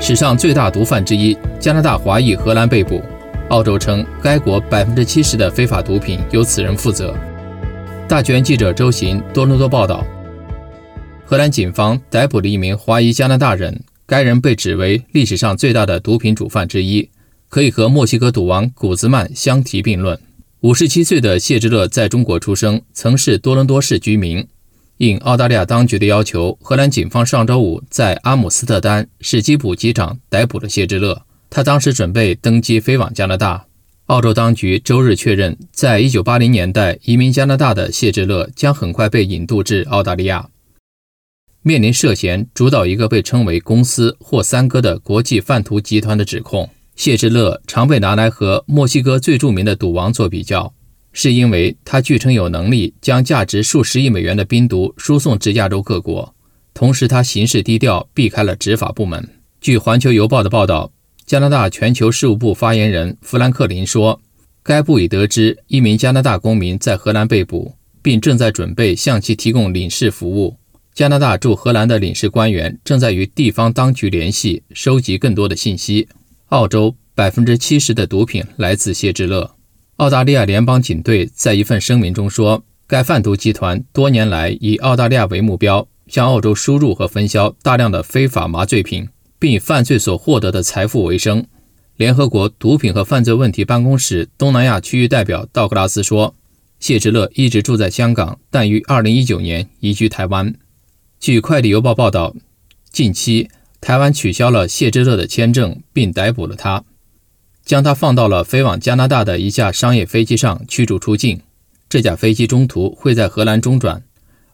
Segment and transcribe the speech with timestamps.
[0.00, 3.02] 史上最大毒贩之一，加拿大华裔荷兰被捕。
[3.48, 7.14] 澳洲称，该国百分之七十的非法毒品由此人负责。
[8.08, 10.06] 大剧院记者周行多伦多报道：
[11.24, 17.10] 荷兰警方逮捕了一名华裔加拿大人，该人被指为历史上最大的毒品主犯之一，
[17.48, 20.18] 可以和墨西哥赌王古兹曼相提并论。
[20.60, 24.46] 五十七岁的谢之乐在中国出生，曾是多伦多市居民。
[24.98, 31.22] 应澳大利亚当局的要求，荷兰警方上周五在阿姆斯特丹史基普机场逮捕了谢之乐。
[31.48, 33.64] 他当时准备登机飞往加拿大。
[34.06, 40.48] 澳洲当局周日确认，在一九八零年代移民加拿大的谢之乐将很快被引渡至澳大利亚，
[41.62, 46.68] 面临涉嫌主导一个被称为“公司”或“三哥”的国际贩毒集团的指控。
[46.96, 50.74] 谢之乐常被拿来和墨西哥最著名的赌王做比较，
[51.20, 56.32] 是因为他据称有能力将价值数十亿美元的冰毒输送至亚洲各国。
[56.72, 59.28] 同时，他行事低调，避开了执法部门。
[59.60, 60.92] 据《环球邮报》的报道，
[61.26, 64.20] 加拿大全球事务部发言人弗兰克林说，
[64.62, 70.56] 该部已得知一名加拿大公民在荷兰被捕，并正在准备向其提供领事服务。
[70.94, 76.06] 加拿大驻荷兰的领事官员正在与地方当局联系，收集更多的信息。
[76.50, 79.57] 澳洲百分之七十的毒品来自谢之乐。
[79.98, 89.08] 澳大利亚联邦警队在一份声明中说，该贩毒集团多年来以澳大利亚为目标，向澳洲输入和分销大量的非法麻醉品，
[89.40, 91.44] 并以犯罪所获得的财富为生。
[91.96, 96.36] 联合国毒品和犯罪问题办公室东南亚区域代表道格拉斯说，
[96.78, 100.54] 谢之乐一直住在香港，但于二零一九年移居台湾。
[101.18, 102.36] 据《快递邮报》报道，
[102.92, 103.48] 近期。
[103.80, 106.82] 台湾取消了谢之乐的签证，并逮捕了他，
[107.68, 111.38] 将他放到了飞往加拿大的一架商业飞机上驱逐出境。
[111.86, 114.02] 这架飞机中途会在荷兰中转。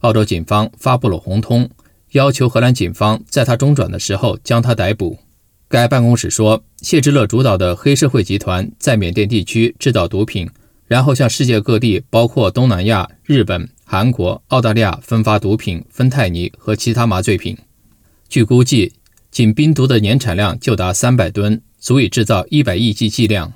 [0.00, 1.70] 澳洲警方发布了红通，
[2.10, 5.20] 要求荷兰警方在他中转的时候将他逮捕。
[5.68, 10.50] 该办公室说，谢之乐主导的黑社会集团在缅甸地区制造毒品，
[10.88, 17.56] 然后向世界各地，包括东南亚、日本、韩国、澳大利亚分发毒品、芬太尼和其他麻醉品。
[18.28, 18.92] 据估计。
[19.30, 23.52] 仅冰毒的年产量就达三百吨，足以制造一百亿剂剂量。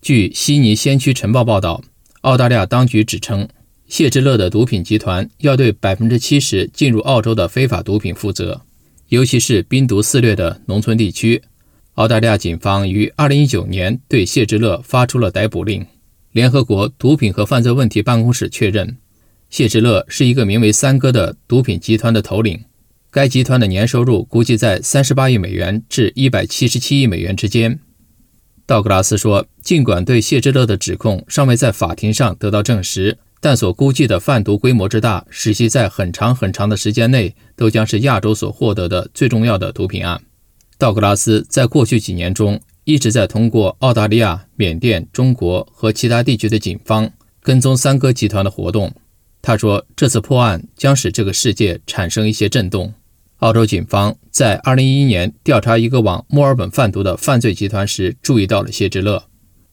[0.00, 1.80] 据悉尼先驱晨报报道，
[2.22, 3.48] 澳大利亚当局指称，
[3.86, 8.62] 谢之乐的毒品集团要对百分之七十进入澳洲的非法毒品负责，
[9.10, 11.40] 尤其是冰毒肆虐的农村地区。
[11.94, 15.86] 澳大利亚警方于二零一九年对谢之乐发出了逮捕令。
[16.32, 18.96] 联合国毒品和犯罪问题办公室确认，
[19.50, 22.64] 谢之乐是一个名为“三哥”的毒品集团的头领。
[23.12, 27.78] 该集团的年收入估计在三十八亿美元至一百七十七亿美元之间。
[28.64, 40.22] 道格拉斯说：“尽管对谢之乐的指控尚未在法庭上得到证实，但所估计的贩毒规模之大，使其在很长很长的时间内都将是亚洲所获得的最重要的毒品案。”
[40.78, 47.12] 道格拉斯在过去几年中一直在通过澳大利亚、缅甸、中国和其他地区的警方
[47.42, 48.90] 跟踪三哥集团的活动。
[49.42, 52.94] 他说：“这次破案将使这个世界产生一些震动。”
[53.42, 59.24] 澳洲警方在2011年调查一个往墨尔本贩毒的犯罪集团时，注意到了谢之乐。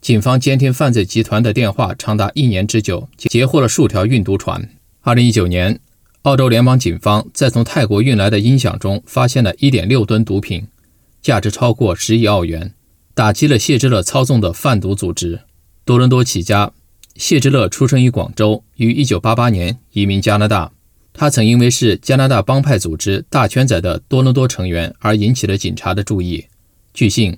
[0.02, 4.68] 警方监听犯罪集团的电话长达一年之久，截获了数条运毒船。
[5.04, 5.80] 2019年，
[6.24, 10.68] 澳洲联邦警方在从泰国运来的音响中发现了1.6吨毒品，
[11.22, 12.74] 价值超过10亿澳元，
[13.14, 15.42] 打击了谢之乐操纵的贩毒组织。
[15.86, 16.72] 多伦多起家，
[17.16, 20.72] 谢之乐出生于广州，于1988年移民加拿大。
[21.14, 26.46] 他曾因为是加拿大帮派组织“大圈仔”的多伦多成员而引起了警察的注意。
[26.94, 27.38] 据信，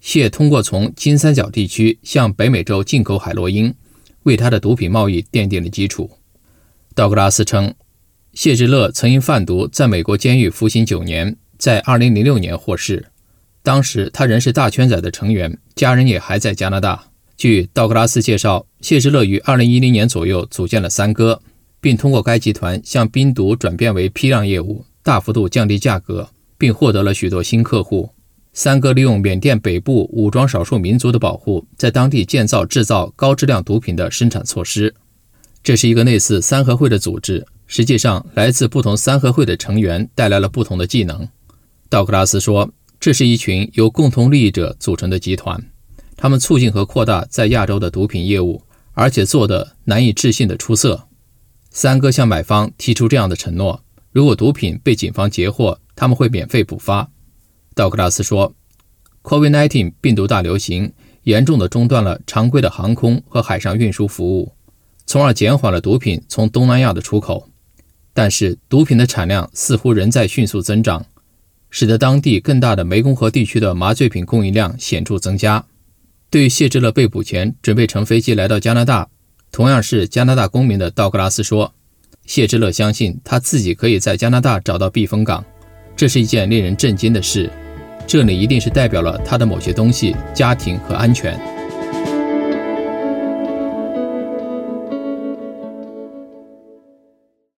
[0.00, 3.74] 谢通过从金三角地区向北美洲进口海洛因，
[4.22, 6.10] 为他的毒品贸易奠定了基础。
[6.94, 7.74] 道格拉斯称，
[8.32, 13.06] 谢之乐曾因贩毒在美国监狱服刑九年，在2006年获释。
[13.62, 17.04] 当时他仍是“大圈仔”的成员，家人也还在加拿大。
[17.36, 21.42] 据道格拉斯介绍，谢之乐于2010年左右组建了三哥。
[21.82, 28.08] 并通过该集团向冰毒转变为批量业务，大幅度降低价格，并获得了许多新客户。
[28.52, 34.94] 三哥利用缅甸北部武装少数民族的保护，在当地建造制造高质量毒品的生产措施。
[35.64, 41.26] 这是一个类似三合会的组织，实际上来自不同三合会的成员带来了不同的技能。
[41.88, 42.70] 道格拉斯说
[43.00, 45.60] ：“这是一群由共同利益者组成的集团，
[46.16, 48.62] 他们促进和扩大在亚洲的毒品业务，
[48.92, 51.08] 而且做得难以置信的出色。”
[51.72, 57.10] 三哥向买方提出这样的承诺：如果毒品被警方截获，他们会免费补发。
[57.74, 58.54] 道格拉斯说
[59.22, 60.92] ：“COVID-19 病毒大流行
[61.22, 64.52] 严重的中断了常规的航空和海上运输服务，
[65.06, 67.48] 从而减缓了毒品从东南亚的出口。
[68.12, 71.06] 但是，毒品的产量似乎仍在迅速增长。
[71.74, 75.64] 使得当地更大的湄公河地区的麻醉品供应量显著增加。
[76.28, 79.08] 对于谢之乐被捕前准备乘飞机来到加拿大，
[79.52, 81.74] 同样是加拿大公民的道格拉斯说
[82.24, 85.44] ：“谢之乐相信他自己可以在加拿大找到避风港，
[85.94, 87.50] 这是一件令人震惊的事。
[88.06, 91.38] 这里一定是代表了他的某些东西、家庭和安全。”